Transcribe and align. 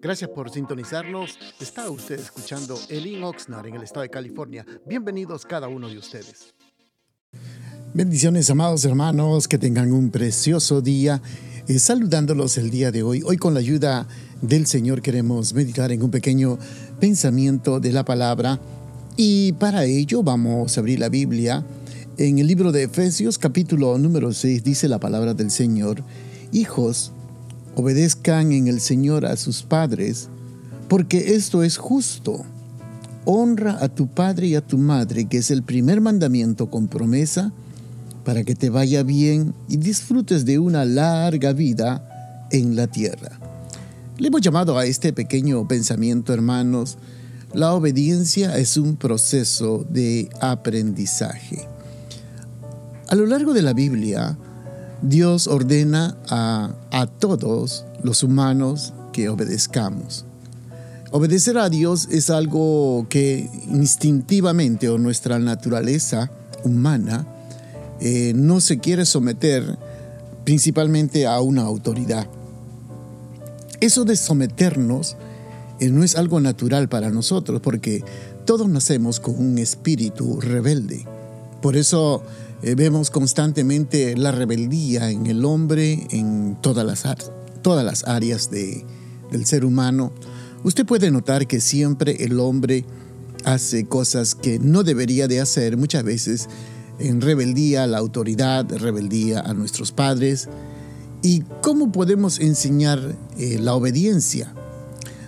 Gracias 0.00 0.30
por 0.30 0.50
sintonizarnos. 0.50 1.38
Está 1.60 1.90
usted 1.90 2.18
escuchando 2.18 2.78
Elin 2.88 3.22
Oxnard 3.24 3.66
en 3.66 3.74
el 3.74 3.82
estado 3.82 4.02
de 4.02 4.10
California. 4.10 4.64
Bienvenidos 4.86 5.44
cada 5.44 5.68
uno 5.68 5.88
de 5.88 5.98
ustedes. 5.98 6.54
Bendiciones, 7.92 8.50
amados 8.50 8.84
hermanos, 8.84 9.46
que 9.48 9.58
tengan 9.58 9.92
un 9.92 10.10
precioso 10.10 10.80
día. 10.80 11.22
Eh, 11.66 11.78
saludándolos 11.78 12.58
el 12.58 12.70
día 12.70 12.90
de 12.90 13.02
hoy. 13.02 13.22
Hoy 13.24 13.38
con 13.38 13.54
la 13.54 13.60
ayuda 13.60 14.06
del 14.42 14.66
Señor 14.66 15.00
queremos 15.00 15.54
meditar 15.54 15.92
en 15.92 16.02
un 16.02 16.10
pequeño 16.10 16.58
pensamiento 17.00 17.80
de 17.80 17.92
la 17.92 18.04
palabra 18.04 18.60
y 19.16 19.52
para 19.52 19.84
ello 19.84 20.22
vamos 20.22 20.76
a 20.76 20.80
abrir 20.80 20.98
la 20.98 21.08
Biblia. 21.08 21.64
En 22.18 22.38
el 22.38 22.46
libro 22.46 22.70
de 22.70 22.82
Efesios 22.82 23.38
capítulo 23.38 23.96
número 23.96 24.32
6 24.32 24.62
dice 24.62 24.88
la 24.88 25.00
palabra 25.00 25.32
del 25.32 25.50
Señor, 25.50 26.02
Hijos, 26.52 27.12
obedezcan 27.76 28.52
en 28.52 28.68
el 28.68 28.80
Señor 28.80 29.26
a 29.26 29.36
sus 29.36 29.62
padres, 29.62 30.28
porque 30.88 31.34
esto 31.34 31.62
es 31.62 31.76
justo. 31.76 32.44
Honra 33.24 33.78
a 33.80 33.88
tu 33.88 34.06
padre 34.06 34.48
y 34.48 34.54
a 34.54 34.60
tu 34.60 34.78
madre, 34.78 35.26
que 35.26 35.38
es 35.38 35.50
el 35.50 35.62
primer 35.62 36.00
mandamiento 36.00 36.70
con 36.70 36.88
promesa, 36.88 37.52
para 38.24 38.44
que 38.44 38.54
te 38.54 38.70
vaya 38.70 39.02
bien 39.02 39.54
y 39.68 39.76
disfrutes 39.76 40.44
de 40.44 40.58
una 40.58 40.84
larga 40.84 41.52
vida 41.52 42.46
en 42.50 42.76
la 42.76 42.86
tierra. 42.86 43.38
Le 44.18 44.28
hemos 44.28 44.40
llamado 44.40 44.78
a 44.78 44.86
este 44.86 45.12
pequeño 45.12 45.66
pensamiento, 45.66 46.32
hermanos, 46.32 46.98
la 47.52 47.72
obediencia 47.72 48.56
es 48.58 48.76
un 48.76 48.96
proceso 48.96 49.86
de 49.88 50.28
aprendizaje. 50.40 51.68
A 53.08 53.14
lo 53.14 53.26
largo 53.26 53.52
de 53.52 53.62
la 53.62 53.72
Biblia, 53.72 54.36
Dios 55.04 55.46
ordena 55.46 56.16
a, 56.28 56.74
a 56.90 57.06
todos 57.06 57.84
los 58.02 58.22
humanos 58.22 58.92
que 59.12 59.28
obedezcamos. 59.28 60.24
Obedecer 61.10 61.58
a 61.58 61.68
Dios 61.68 62.08
es 62.10 62.28
algo 62.28 63.06
que 63.08 63.48
instintivamente 63.68 64.88
o 64.88 64.98
nuestra 64.98 65.38
naturaleza 65.38 66.30
humana 66.64 67.24
eh, 68.00 68.32
no 68.34 68.60
se 68.60 68.78
quiere 68.78 69.06
someter 69.06 69.78
principalmente 70.44 71.26
a 71.26 71.40
una 71.40 71.62
autoridad. 71.62 72.26
Eso 73.80 74.04
de 74.04 74.16
someternos 74.16 75.16
eh, 75.78 75.88
no 75.90 76.02
es 76.02 76.16
algo 76.16 76.40
natural 76.40 76.88
para 76.88 77.10
nosotros 77.10 77.60
porque 77.60 78.02
todos 78.44 78.68
nacemos 78.68 79.20
con 79.20 79.38
un 79.38 79.58
espíritu 79.58 80.40
rebelde. 80.40 81.06
Por 81.62 81.76
eso 81.76 82.22
eh, 82.66 82.74
vemos 82.76 83.10
constantemente 83.10 84.16
la 84.16 84.32
rebeldía 84.32 85.10
en 85.10 85.26
el 85.26 85.44
hombre, 85.44 86.06
en 86.08 86.56
todas 86.62 86.86
las, 86.86 87.04
todas 87.60 87.84
las 87.84 88.08
áreas 88.08 88.50
de, 88.50 88.86
del 89.30 89.44
ser 89.44 89.66
humano. 89.66 90.12
Usted 90.62 90.86
puede 90.86 91.10
notar 91.10 91.46
que 91.46 91.60
siempre 91.60 92.24
el 92.24 92.40
hombre 92.40 92.86
hace 93.44 93.84
cosas 93.84 94.34
que 94.34 94.58
no 94.58 94.82
debería 94.82 95.28
de 95.28 95.42
hacer 95.42 95.76
muchas 95.76 96.04
veces 96.04 96.48
en 96.98 97.20
rebeldía 97.20 97.82
a 97.82 97.86
la 97.86 97.98
autoridad, 97.98 98.66
rebeldía 98.78 99.40
a 99.40 99.52
nuestros 99.52 99.92
padres. 99.92 100.48
¿Y 101.20 101.42
cómo 101.60 101.92
podemos 101.92 102.40
enseñar 102.40 103.14
eh, 103.36 103.58
la 103.60 103.74
obediencia? 103.74 104.54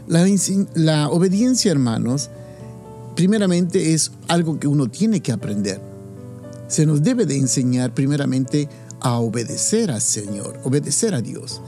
La, 0.08 0.26
la 0.72 1.10
obediencia, 1.10 1.70
hermanos, 1.70 2.30
primeramente 3.14 3.92
es 3.92 4.12
algo 4.26 4.58
que 4.58 4.68
uno 4.68 4.88
tiene 4.88 5.20
que 5.20 5.32
aprender 5.32 5.95
se 6.68 6.86
nos 6.86 7.02
debe 7.02 7.26
de 7.26 7.36
enseñar 7.36 7.94
primeramente 7.94 8.68
a 9.00 9.18
obedecer 9.18 9.90
al 9.90 10.00
Señor, 10.00 10.58
obedecer 10.64 11.14
a 11.14 11.20
Dios. 11.20 11.60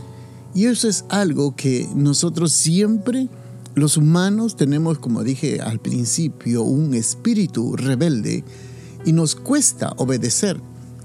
Y 0.55 0.67
eso 0.67 0.89
es 0.89 1.05
algo 1.09 1.55
que 1.55 1.89
nosotros 1.95 2.53
siempre, 2.53 3.29
los 3.75 3.97
humanos, 3.97 4.57
tenemos, 4.57 4.99
como 4.99 5.23
dije 5.23 5.61
al 5.61 5.79
principio, 5.79 6.63
un 6.63 6.95
espíritu 6.95 7.77
rebelde 7.77 8.45
y 9.05 9.13
nos 9.13 9.37
cuesta 9.37 9.93
obedecer. 9.99 10.61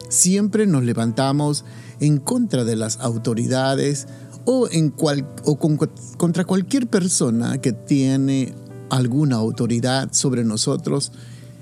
Siempre 0.10 0.66
nos 0.66 0.84
levantamos 0.84 1.66
en 2.00 2.18
contra 2.18 2.64
de 2.64 2.76
las 2.76 3.00
autoridades 3.00 4.08
o, 4.46 4.68
en 4.72 4.90
cual, 4.90 5.28
o 5.44 5.58
contra 5.58 6.46
cualquier 6.46 6.88
persona 6.88 7.60
que 7.60 7.72
tiene 7.74 8.54
alguna 8.90 9.38
autoridad 9.38 10.10
sobre 10.12 10.44
nosotros, 10.44 11.12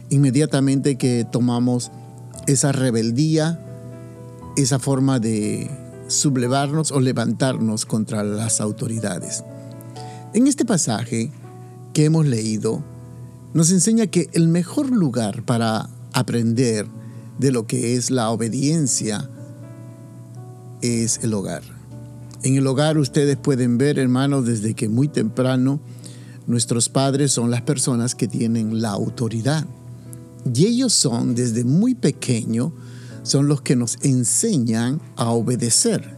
inmediatamente 0.09 0.97
que 0.97 1.25
tomamos 1.30 1.91
esa 2.47 2.72
rebeldía, 2.72 3.59
esa 4.57 4.79
forma 4.79 5.19
de 5.19 5.69
sublevarnos 6.07 6.91
o 6.91 7.00
levantarnos 7.00 7.85
contra 7.85 8.24
las 8.24 8.62
autoridades. 8.62 9.44
En 10.34 10.47
este 10.47 10.66
pasaje 10.66 11.31
que 11.94 12.06
hemos 12.06 12.25
leído, 12.25 12.84
nos 13.53 13.72
enseña 13.72 14.07
que 14.07 14.29
el 14.34 14.47
mejor 14.47 14.90
lugar 14.91 15.44
para 15.44 15.90
aprender 16.13 16.88
de 17.38 17.52
lo 17.52 17.68
que 17.68 17.96
es 17.96 18.12
la 18.12 18.29
obediencia 18.29 19.29
es 20.81 21.19
el 21.23 21.34
hogar. 21.34 21.63
En 22.44 22.56
el 22.56 22.66
hogar 22.66 22.97
ustedes 22.97 23.38
pueden 23.38 23.78
ver, 23.78 24.00
hermanos, 24.00 24.46
desde 24.46 24.73
que 24.73 24.90
muy 24.90 25.08
temprano 25.08 25.79
nuestros 26.47 26.90
padres 26.90 27.31
son 27.31 27.52
las 27.52 27.62
personas 27.62 28.16
que 28.16 28.28
tienen 28.28 28.81
la 28.81 28.90
autoridad. 28.90 29.66
Y 30.53 30.66
ellos 30.66 30.94
son, 30.94 31.35
desde 31.35 31.63
muy 31.63 31.96
pequeño, 31.96 32.74
son 33.24 33.47
los 33.47 33.62
que 33.62 33.75
nos 33.75 33.97
enseñan 34.02 35.02
a 35.16 35.29
obedecer, 35.29 36.18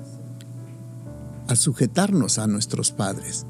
a 1.47 1.55
sujetarnos 1.55 2.37
a 2.37 2.47
nuestros 2.47 2.91
padres. 2.91 3.45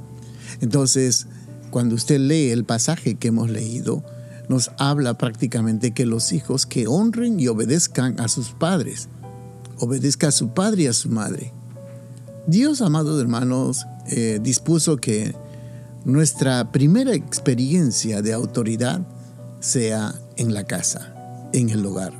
Entonces, 0.61 1.28
cuando 1.69 1.95
usted 1.95 2.19
lee 2.19 2.50
el 2.50 2.66
pasaje 2.66 3.16
que 3.16 3.29
hemos 3.29 3.50
leído, 3.50 4.03
nos 4.50 4.72
habla 4.78 5.17
prácticamente 5.17 5.91
que 5.91 6.06
los 6.06 6.31
hijos 6.31 6.66
que 6.66 6.88
honren 6.88 7.40
y 7.40 7.47
obedezcan 7.47 8.19
a 8.19 8.28
sus 8.28 8.50
padres, 8.50 9.07
obedezca 9.79 10.28
a 10.28 10.31
su 10.31 10.53
padre 10.53 10.84
y 10.84 10.88
a 10.88 10.94
su 10.94 11.09
madre. 11.09 11.53
Dios, 12.47 12.81
amados 12.81 13.22
hermanos, 13.22 13.85
eh, 14.07 14.40
dispuso 14.41 14.97
que 14.97 15.34
nuestra 16.05 16.72
primera 16.72 17.13
experiencia 17.13 18.22
de 18.22 18.34
autoridad 18.34 19.01
sea 19.61 20.13
en 20.38 20.54
la 20.54 20.64
casa, 20.64 21.14
en 21.54 21.70
el 21.70 21.86
hogar. 21.86 22.14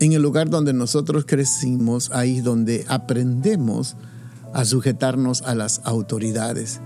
En 0.00 0.12
el 0.12 0.22
lugar 0.22 0.50
donde 0.50 0.72
nosotros 0.72 1.24
crecimos, 1.26 2.10
ahí 2.12 2.40
donde 2.40 2.84
aprendemos 2.88 3.96
a 4.52 4.64
sujetarnos 4.64 5.42
a 5.42 5.54
las 5.54 5.80
autoridades. 5.84 6.80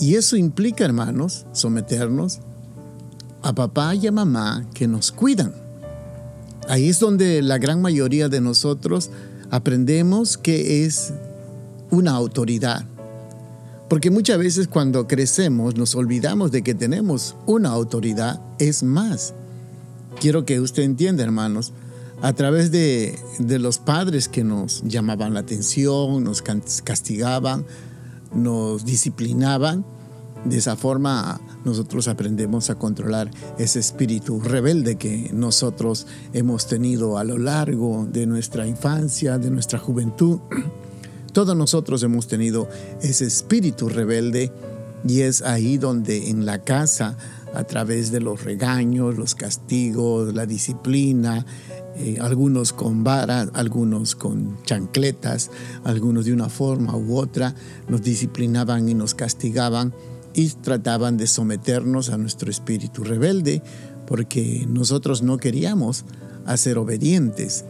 Y 0.00 0.16
eso 0.16 0.36
implica, 0.36 0.84
hermanos, 0.84 1.46
someternos 1.52 2.40
a 3.42 3.54
papá 3.54 3.94
y 3.94 4.06
a 4.06 4.12
mamá 4.12 4.66
que 4.74 4.88
nos 4.88 5.12
cuidan. 5.12 5.54
Ahí 6.68 6.88
es 6.88 6.98
donde 6.98 7.42
la 7.42 7.58
gran 7.58 7.82
mayoría 7.82 8.28
de 8.28 8.40
nosotros 8.40 9.10
aprendemos 9.50 10.38
que 10.38 10.84
es 10.84 11.12
una 11.90 12.12
autoridad. 12.12 12.84
Porque 13.88 14.10
muchas 14.10 14.38
veces 14.38 14.66
cuando 14.66 15.06
crecemos 15.06 15.76
nos 15.76 15.94
olvidamos 15.94 16.50
de 16.50 16.62
que 16.62 16.74
tenemos 16.74 17.36
una 17.46 17.68
autoridad. 17.68 18.40
Es 18.58 18.82
más, 18.82 19.34
quiero 20.20 20.44
que 20.44 20.60
usted 20.60 20.82
entienda, 20.82 21.22
hermanos, 21.22 21.72
a 22.22 22.32
través 22.32 22.70
de, 22.70 23.18
los 23.38 23.78
padres 23.78 24.28
que 24.28 24.44
nos 24.44 24.82
llamaban 24.84 25.34
la 25.34 25.40
atención, 25.40 26.24
nos 26.24 26.42
castigaban, 26.42 27.66
nos 28.34 28.84
disciplinaban, 28.84 29.84
de 30.44 30.58
esa 30.58 30.76
forma 30.76 31.40
nosotros 31.64 32.08
aprendemos 32.08 32.68
a 32.68 32.74
controlar 32.74 33.30
ese 33.58 33.78
espíritu 33.78 34.40
rebelde 34.40 34.96
que 34.96 35.30
nosotros 35.32 36.06
hemos 36.32 36.66
tenido 36.66 37.16
a 37.16 37.24
lo 37.24 37.38
largo 37.38 38.06
de 38.10 38.26
nuestra 38.26 38.66
infancia, 38.66 39.38
de 39.38 39.50
nuestra 39.50 39.78
juventud. 39.78 40.40
Todos 41.32 41.56
nosotros 41.56 42.02
hemos 42.02 42.28
tenido 42.28 42.68
ese 43.02 43.24
espíritu 43.24 43.88
rebelde 43.88 44.52
y 45.06 45.20
es 45.20 45.42
ahí 45.42 45.78
donde 45.78 46.30
en 46.30 46.46
la 46.46 46.62
casa 46.62 47.16
a 47.54 47.64
través 47.64 48.10
de 48.10 48.20
los 48.20 48.42
regaños, 48.42 49.16
los 49.16 49.34
castigos, 49.34 50.34
la 50.34 50.46
disciplina, 50.46 51.46
eh, 51.96 52.18
algunos 52.20 52.72
con 52.72 53.04
varas, 53.04 53.50
algunos 53.54 54.16
con 54.16 54.62
chancletas, 54.64 55.50
algunos 55.84 56.24
de 56.24 56.32
una 56.32 56.48
forma 56.48 56.96
u 56.96 57.16
otra, 57.16 57.54
nos 57.88 58.02
disciplinaban 58.02 58.88
y 58.88 58.94
nos 58.94 59.14
castigaban 59.14 59.94
y 60.34 60.48
trataban 60.48 61.16
de 61.16 61.28
someternos 61.28 62.10
a 62.10 62.18
nuestro 62.18 62.50
espíritu 62.50 63.04
rebelde 63.04 63.62
porque 64.06 64.66
nosotros 64.68 65.22
no 65.22 65.38
queríamos 65.38 66.04
ser 66.56 66.78
obedientes. 66.78 67.64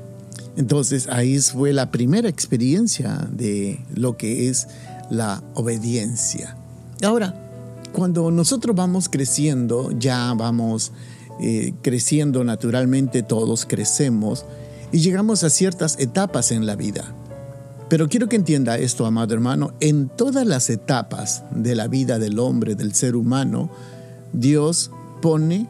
Entonces 0.56 1.08
ahí 1.08 1.38
fue 1.40 1.72
la 1.72 1.90
primera 1.90 2.28
experiencia 2.28 3.28
de 3.30 3.84
lo 3.94 4.16
que 4.16 4.48
es 4.48 4.68
la 5.10 5.42
obediencia. 5.54 6.56
Ahora, 7.04 7.34
cuando 7.92 8.30
nosotros 8.30 8.74
vamos 8.74 9.08
creciendo, 9.08 9.92
ya 9.98 10.32
vamos 10.34 10.92
eh, 11.40 11.74
creciendo 11.82 12.44
naturalmente, 12.44 13.22
todos 13.22 13.66
crecemos 13.66 14.44
y 14.90 14.98
llegamos 14.98 15.44
a 15.44 15.50
ciertas 15.50 15.98
etapas 15.98 16.50
en 16.50 16.66
la 16.66 16.76
vida. 16.76 17.14
Pero 17.88 18.08
quiero 18.08 18.28
que 18.28 18.36
entienda 18.36 18.78
esto, 18.78 19.06
amado 19.06 19.34
hermano, 19.34 19.74
en 19.80 20.08
todas 20.08 20.46
las 20.46 20.70
etapas 20.70 21.44
de 21.50 21.74
la 21.74 21.86
vida 21.86 22.18
del 22.18 22.38
hombre, 22.38 22.74
del 22.74 22.94
ser 22.94 23.14
humano, 23.14 23.70
Dios 24.32 24.90
pone 25.20 25.68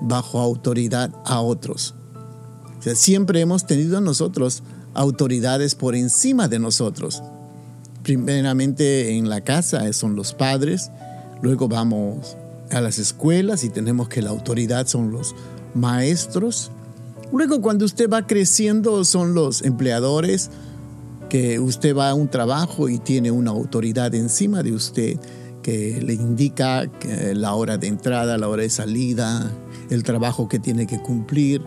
bajo 0.00 0.40
autoridad 0.40 1.10
a 1.24 1.40
otros. 1.40 1.94
O 2.78 2.82
sea, 2.82 2.94
siempre 2.94 3.40
hemos 3.40 3.66
tenido 3.66 4.00
nosotros 4.00 4.62
autoridades 4.94 5.74
por 5.74 5.94
encima 5.94 6.48
de 6.48 6.58
nosotros. 6.58 7.22
Primeramente 8.06 9.16
en 9.16 9.28
la 9.28 9.40
casa 9.40 9.92
son 9.92 10.14
los 10.14 10.32
padres, 10.32 10.92
luego 11.42 11.66
vamos 11.66 12.36
a 12.70 12.80
las 12.80 13.00
escuelas 13.00 13.64
y 13.64 13.68
tenemos 13.68 14.08
que 14.08 14.22
la 14.22 14.30
autoridad 14.30 14.86
son 14.86 15.10
los 15.10 15.34
maestros. 15.74 16.70
Luego 17.32 17.60
cuando 17.60 17.84
usted 17.84 18.08
va 18.08 18.24
creciendo 18.24 19.04
son 19.04 19.34
los 19.34 19.62
empleadores, 19.62 20.50
que 21.28 21.58
usted 21.58 21.96
va 21.96 22.10
a 22.10 22.14
un 22.14 22.28
trabajo 22.28 22.88
y 22.88 23.00
tiene 23.00 23.32
una 23.32 23.50
autoridad 23.50 24.14
encima 24.14 24.62
de 24.62 24.70
usted 24.70 25.18
que 25.64 26.00
le 26.00 26.14
indica 26.14 26.88
la 27.34 27.54
hora 27.54 27.76
de 27.76 27.88
entrada, 27.88 28.38
la 28.38 28.48
hora 28.48 28.62
de 28.62 28.70
salida, 28.70 29.50
el 29.90 30.04
trabajo 30.04 30.48
que 30.48 30.60
tiene 30.60 30.86
que 30.86 31.02
cumplir, 31.02 31.60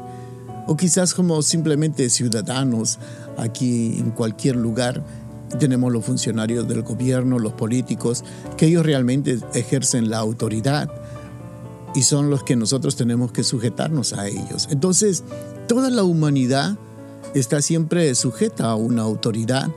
o 0.67 0.77
quizás 0.77 1.13
como 1.13 1.41
simplemente 1.41 2.09
ciudadanos 2.09 2.97
aquí 3.35 3.97
en 3.99 4.11
cualquier 4.11 4.55
lugar. 4.55 5.03
Tenemos 5.57 5.91
los 5.91 6.05
funcionarios 6.05 6.67
del 6.67 6.83
gobierno, 6.83 7.39
los 7.39 7.53
políticos, 7.53 8.23
que 8.57 8.67
ellos 8.67 8.85
realmente 8.85 9.39
ejercen 9.53 10.09
la 10.09 10.19
autoridad 10.19 10.89
y 11.95 12.03
son 12.03 12.29
los 12.29 12.43
que 12.43 12.55
nosotros 12.55 12.95
tenemos 12.95 13.31
que 13.31 13.43
sujetarnos 13.43 14.13
a 14.13 14.27
ellos. 14.27 14.67
Entonces, 14.69 15.23
toda 15.67 15.89
la 15.89 16.03
humanidad 16.03 16.77
está 17.33 17.61
siempre 17.61 18.13
sujeta 18.15 18.69
a 18.69 18.75
una 18.75 19.03
autoridad, 19.03 19.69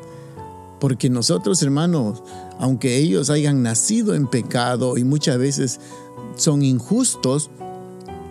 porque 0.80 1.08
nosotros, 1.10 1.62
hermanos, 1.62 2.22
aunque 2.58 2.98
ellos 2.98 3.30
hayan 3.30 3.62
nacido 3.62 4.14
en 4.14 4.26
pecado 4.26 4.98
y 4.98 5.04
muchas 5.04 5.38
veces 5.38 5.80
son 6.36 6.62
injustos, 6.62 7.50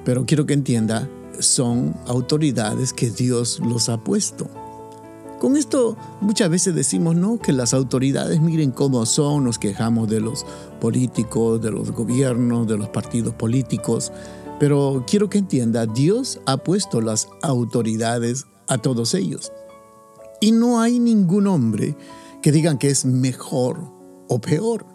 pero 0.03 0.25
quiero 0.25 0.45
que 0.45 0.53
entienda, 0.53 1.07
son 1.39 1.95
autoridades 2.07 2.93
que 2.93 3.09
Dios 3.09 3.61
los 3.65 3.89
ha 3.89 4.03
puesto. 4.03 4.49
Con 5.41 5.57
esto 5.57 5.97
muchas 6.21 6.51
veces 6.51 6.75
decimos, 6.75 7.15
no, 7.15 7.39
que 7.39 7.51
las 7.51 7.73
autoridades 7.73 8.39
miren 8.39 8.69
cómo 8.69 9.07
son, 9.07 9.45
nos 9.45 9.57
quejamos 9.57 10.07
de 10.07 10.21
los 10.21 10.45
políticos, 10.79 11.59
de 11.59 11.71
los 11.71 11.89
gobiernos, 11.89 12.67
de 12.67 12.77
los 12.77 12.89
partidos 12.89 13.33
políticos, 13.33 14.11
pero 14.59 15.03
quiero 15.09 15.31
que 15.31 15.39
entienda, 15.39 15.87
Dios 15.87 16.39
ha 16.45 16.57
puesto 16.57 17.01
las 17.01 17.27
autoridades 17.41 18.45
a 18.67 18.77
todos 18.77 19.15
ellos. 19.15 19.51
Y 20.41 20.51
no 20.51 20.79
hay 20.79 20.99
ningún 20.99 21.47
hombre 21.47 21.97
que 22.43 22.51
digan 22.51 22.77
que 22.77 22.91
es 22.91 23.03
mejor 23.03 23.79
o 24.27 24.39
peor. 24.39 24.85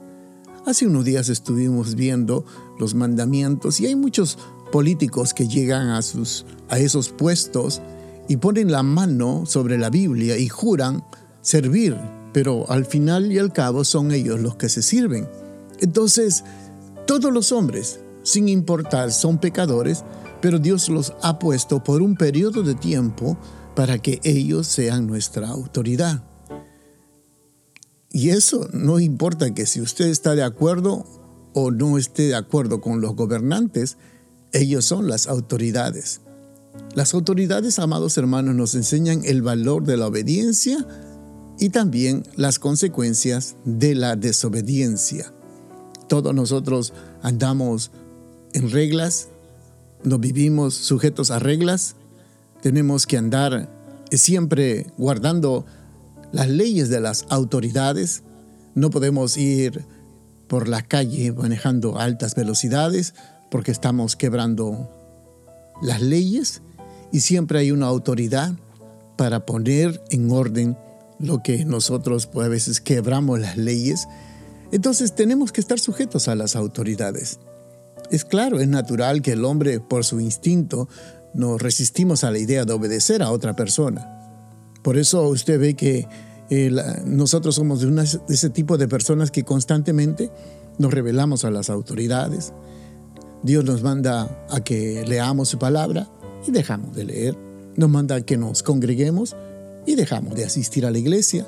Hace 0.65 0.87
unos 0.87 1.05
días 1.05 1.29
estuvimos 1.29 1.97
viendo 1.97 2.45
los 2.79 2.95
mandamientos 2.95 3.81
y 3.81 3.87
hay 3.87 3.97
muchos 3.97 4.39
políticos 4.71 5.35
que 5.35 5.49
llegan 5.49 5.89
a, 5.89 6.03
sus, 6.03 6.47
a 6.69 6.79
esos 6.79 7.09
puestos 7.09 7.83
y 8.29 8.39
ponen 8.39 8.73
la 8.73 8.83
mano 8.83 9.45
sobre 9.47 9.79
la 9.79 9.91
Biblia 9.91 10.37
y 10.37 10.49
juran 10.49 11.05
servir, 11.41 11.97
pero 12.33 12.71
al 12.71 12.85
final 12.85 13.31
y 13.31 13.39
al 13.39 13.53
cabo 13.53 13.85
son 13.85 14.13
ellos 14.13 14.41
los 14.41 14.57
que 14.57 14.69
se 14.69 14.83
sirven. 14.83 15.29
Entonces, 15.81 16.45
todos 17.07 17.33
los 17.33 17.53
hombres, 17.53 18.01
sin 18.23 18.49
importar, 18.49 19.13
son 19.13 19.39
pecadores, 19.39 20.05
pero 20.41 20.59
Dios 20.59 20.89
los 20.89 21.13
ha 21.23 21.39
puesto 21.39 21.83
por 21.83 22.03
un 22.03 22.17
periodo 22.17 22.63
de 22.63 22.75
tiempo 22.75 23.39
para 23.75 23.99
que 23.99 24.21
ellos 24.25 24.67
sean 24.67 25.07
nuestra 25.07 25.49
autoridad. 25.49 26.25
Y 28.11 28.31
eso 28.31 28.69
no 28.73 28.99
importa 28.99 29.53
que 29.55 29.67
si 29.67 29.81
usted 29.81 30.07
está 30.07 30.35
de 30.35 30.43
acuerdo 30.43 31.05
o 31.53 31.71
no 31.71 31.99
esté 31.99 32.29
de 32.29 32.35
acuerdo 32.35 32.81
con 32.81 33.01
los 33.01 33.15
gobernantes, 33.15 33.99
ellos 34.53 34.85
son 34.85 35.07
las 35.09 35.27
autoridades. 35.27 36.23
Las 36.95 37.13
autoridades, 37.13 37.79
amados 37.79 38.17
hermanos, 38.17 38.55
nos 38.55 38.75
enseñan 38.75 39.21
el 39.25 39.43
valor 39.43 39.85
de 39.85 39.97
la 39.97 40.07
obediencia 40.07 40.87
y 41.59 41.71
también 41.71 42.23
las 42.37 42.59
consecuencias 42.59 43.57
de 43.65 43.95
la 43.95 44.17
desobediencia. 44.17 45.33
Todos 46.09 46.35
nosotros 46.35 46.93
andamos 47.23 47.91
en 48.53 48.71
reglas, 48.71 49.29
nos 50.05 50.21
vivimos 50.21 50.75
sujetos 50.75 51.31
a 51.31 51.39
reglas, 51.39 51.97
tenemos 52.63 53.07
que 53.07 53.19
andar 53.19 53.69
siempre 54.11 54.87
guardando 54.97 55.67
las 56.33 56.49
leyes 56.49 56.89
de 56.89 57.01
las 57.01 57.27
autoridades, 57.29 58.23
no 58.75 58.91
podemos 58.91 59.37
ir 59.37 59.85
por 60.49 60.69
la 60.69 60.83
calle 60.83 61.33
manejando 61.33 61.99
altas 61.99 62.35
velocidades, 62.35 63.15
porque 63.51 63.73
estamos 63.73 64.17
quebrando 64.17 64.91
las 65.83 66.01
leyes 66.01 66.63
y 67.13 67.21
siempre 67.21 67.59
hay 67.59 67.71
una 67.71 67.87
autoridad 67.87 68.53
para 69.17 69.47
poner 69.47 70.03
en 70.11 70.31
orden 70.31 70.77
lo 71.19 71.43
que 71.43 71.65
nosotros 71.65 72.27
pues, 72.27 72.47
a 72.47 72.51
veces 72.51 72.81
quebramos 72.81 73.41
las 73.41 73.57
leyes. 73.57 74.07
Entonces 74.73 75.15
tenemos 75.15 75.53
que 75.53 75.61
estar 75.61 75.79
sujetos 75.79 76.29
a 76.29 76.35
las 76.35 76.57
autoridades. 76.57 77.39
Es 78.11 78.25
claro, 78.25 78.61
es 78.61 78.69
natural 78.69 79.23
que 79.23 79.33
el 79.33 79.45
hombre 79.45 79.81
por 79.81 80.05
su 80.05 80.21
instinto 80.21 80.89
nos 81.35 81.61
resistimos 81.61 82.25
a 82.25 82.31
la 82.31 82.39
idea 82.39 82.65
de 82.65 82.73
obedecer 82.73 83.23
a 83.23 83.31
otra 83.31 83.57
persona. 83.57 84.13
Por 84.83 84.97
eso 84.97 85.29
usted 85.29 85.59
ve 85.59 85.75
que 85.75 86.07
eh, 86.51 86.71
nosotros 87.05 87.57
somos 87.57 87.81
de, 87.81 87.91
de 87.91 88.35
ese 88.35 88.51
tipo 88.51 88.79
de 88.79 88.87
personas 88.87 89.31
que 89.31 89.45
constantemente 89.45 90.31
nos 90.79 90.93
rebelamos 90.93 91.45
a 91.45 91.51
las 91.51 91.71
autoridades, 91.71 92.53
Dios 93.43 93.65
nos 93.65 93.83
manda 93.83 94.45
a 94.51 94.61
que 94.61 95.05
leamos 95.07 95.49
su 95.49 95.59
palabra 95.59 96.09
y 96.47 96.51
dejamos 96.51 96.95
de 96.95 97.05
leer. 97.05 97.39
Nos 97.77 97.91
manda 97.91 98.21
que 98.23 98.37
nos 98.37 98.63
congreguemos 98.63 99.37
y 99.87 99.95
dejamos 99.95 100.35
de 100.35 100.45
asistir 100.45 100.87
a 100.87 100.91
la 100.91 100.99
iglesia. 100.99 101.47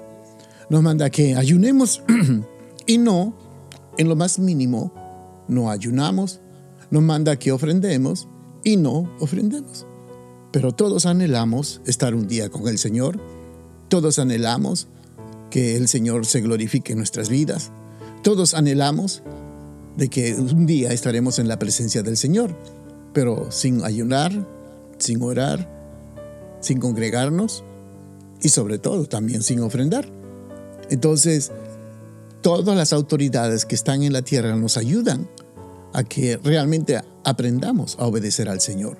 Nos 0.70 0.82
manda 0.82 1.10
que 1.10 1.34
ayunemos 1.34 2.02
y 2.86 2.98
no, 2.98 3.34
en 3.96 4.08
lo 4.08 4.16
más 4.16 4.38
mínimo, 4.38 4.92
no 5.48 5.70
ayunamos. 5.70 6.40
Nos 6.90 7.02
manda 7.02 7.38
que 7.38 7.52
ofrendemos 7.52 8.28
y 8.64 8.76
no 8.76 9.10
ofrendemos. 9.20 9.86
Pero 10.52 10.72
todos 10.72 11.06
anhelamos 11.06 11.80
estar 11.86 12.14
un 12.14 12.26
día 12.26 12.48
con 12.48 12.68
el 12.68 12.78
Señor. 12.78 13.20
Todos 13.88 14.18
anhelamos 14.18 14.88
que 15.50 15.76
el 15.76 15.88
Señor 15.88 16.26
se 16.26 16.40
glorifique 16.40 16.92
en 16.92 16.98
nuestras 16.98 17.28
vidas. 17.28 17.70
Todos 18.22 18.54
anhelamos 18.54 19.22
de 19.96 20.08
que 20.08 20.34
un 20.34 20.66
día 20.66 20.92
estaremos 20.92 21.38
en 21.38 21.48
la 21.48 21.58
presencia 21.58 22.02
del 22.02 22.16
Señor, 22.16 22.54
pero 23.12 23.50
sin 23.50 23.84
ayunar, 23.84 24.46
sin 24.98 25.22
orar, 25.22 25.68
sin 26.60 26.78
congregarnos 26.78 27.64
y 28.42 28.50
sobre 28.50 28.78
todo 28.78 29.06
también 29.06 29.42
sin 29.42 29.60
ofrendar. 29.60 30.08
Entonces, 30.90 31.52
todas 32.42 32.76
las 32.76 32.92
autoridades 32.92 33.64
que 33.64 33.74
están 33.74 34.02
en 34.02 34.12
la 34.12 34.22
tierra 34.22 34.54
nos 34.56 34.76
ayudan 34.76 35.28
a 35.92 36.04
que 36.04 36.36
realmente 36.38 37.00
aprendamos 37.24 37.96
a 37.98 38.06
obedecer 38.06 38.48
al 38.48 38.60
Señor. 38.60 38.98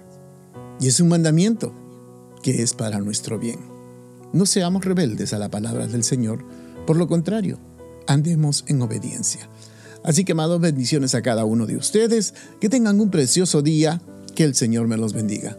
Y 0.81 0.89
es 0.89 1.01
un 1.01 1.09
mandamiento 1.09 1.73
que 2.43 2.63
es 2.63 2.75
para 2.75 3.01
nuestro 3.01 3.39
bien. 3.39 3.59
No 4.33 4.47
seamos 4.47 4.85
rebeldes 4.85 5.33
a 5.33 5.39
la 5.39 5.51
palabra 5.51 5.87
del 5.87 6.05
Señor, 6.05 6.45
por 6.87 6.97
lo 6.97 7.09
contrario, 7.09 7.59
andemos 8.07 8.65
en 8.67 8.81
obediencia. 8.83 9.49
Así 10.05 10.25
que, 10.25 10.33
amados, 10.33 10.61
bendiciones 10.61 11.15
a 11.15 11.23
cada 11.23 11.45
uno 11.45 11.67
de 11.67 11.77
ustedes. 11.77 12.35
Que 12.61 12.69
tengan 12.69 13.01
un 13.01 13.11
precioso 13.11 13.63
día. 13.63 14.01
Que 14.35 14.45
el 14.45 14.55
Señor 14.55 14.87
me 14.87 14.97
los 14.97 15.13
bendiga. 15.13 15.59